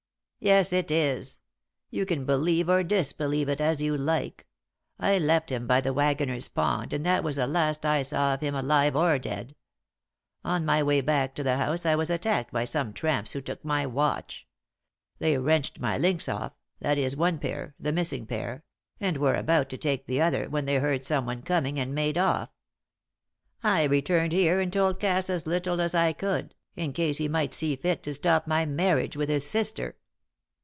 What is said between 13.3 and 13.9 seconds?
who took my